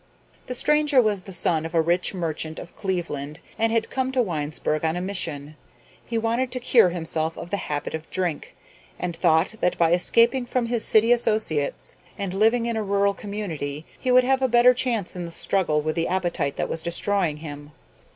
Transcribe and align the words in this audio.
The 0.47 0.55
stranger 0.55 0.99
was 0.99 1.21
the 1.21 1.31
son 1.31 1.63
of 1.63 1.75
a 1.75 1.79
rich 1.79 2.11
merchant 2.15 2.57
of 2.57 2.75
Cleveland 2.75 3.39
and 3.59 3.71
had 3.71 3.91
come 3.91 4.11
to 4.13 4.21
Winesburg 4.23 4.83
on 4.83 4.95
a 4.95 4.99
mission. 4.99 5.55
He 6.03 6.17
wanted 6.17 6.51
to 6.53 6.59
cure 6.59 6.89
himself 6.89 7.37
of 7.37 7.51
the 7.51 7.57
habit 7.69 7.93
of 7.93 8.09
drink, 8.09 8.55
and 8.97 9.15
thought 9.15 9.53
that 9.61 9.77
by 9.77 9.91
escaping 9.91 10.47
from 10.47 10.65
his 10.65 10.83
city 10.83 11.11
associates 11.11 11.97
and 12.17 12.33
living 12.33 12.65
in 12.65 12.75
a 12.77 12.83
rural 12.83 13.13
community 13.13 13.85
he 13.99 14.09
would 14.11 14.23
have 14.23 14.41
a 14.41 14.47
better 14.47 14.73
chance 14.73 15.15
in 15.15 15.25
the 15.25 15.31
struggle 15.31 15.83
with 15.83 15.95
the 15.95 16.07
appetite 16.07 16.55
that 16.55 16.67
was 16.67 16.81
destroying 16.81 17.37
him. 17.37 17.71